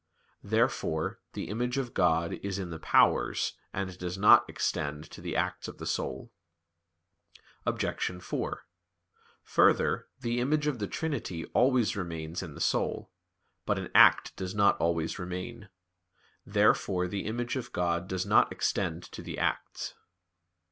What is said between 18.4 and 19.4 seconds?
extend to the